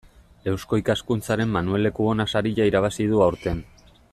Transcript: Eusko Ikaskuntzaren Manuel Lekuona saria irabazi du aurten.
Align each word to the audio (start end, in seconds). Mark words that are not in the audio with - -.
Eusko 0.51 0.79
Ikaskuntzaren 0.81 1.53
Manuel 1.57 1.85
Lekuona 1.87 2.27
saria 2.35 2.67
irabazi 2.71 3.07
du 3.13 3.23
aurten. 3.27 3.63